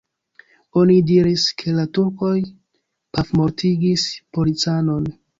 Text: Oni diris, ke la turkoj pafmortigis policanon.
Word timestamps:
Oni 0.83 0.93
diris, 1.09 1.43
ke 1.61 1.73
la 1.79 1.83
turkoj 1.97 2.31
pafmortigis 3.17 4.07
policanon. 4.39 5.07